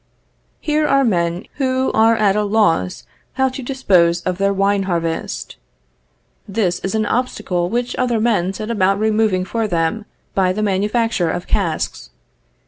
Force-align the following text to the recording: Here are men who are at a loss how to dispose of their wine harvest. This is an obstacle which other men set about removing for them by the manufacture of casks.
Here 0.59 0.87
are 0.87 1.03
men 1.03 1.45
who 1.57 1.91
are 1.91 2.15
at 2.15 2.35
a 2.35 2.43
loss 2.43 3.05
how 3.33 3.49
to 3.49 3.61
dispose 3.61 4.21
of 4.21 4.39
their 4.39 4.51
wine 4.51 4.81
harvest. 4.89 5.57
This 6.47 6.79
is 6.79 6.95
an 6.95 7.05
obstacle 7.05 7.69
which 7.69 7.95
other 7.97 8.19
men 8.19 8.51
set 8.51 8.71
about 8.71 8.97
removing 8.99 9.45
for 9.45 9.67
them 9.67 10.05
by 10.33 10.53
the 10.53 10.63
manufacture 10.63 11.29
of 11.29 11.45
casks. 11.45 12.09